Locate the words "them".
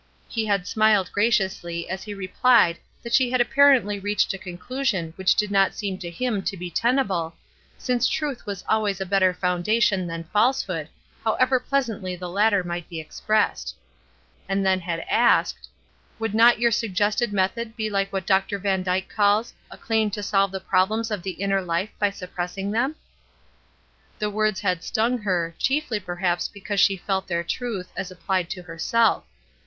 22.71-22.95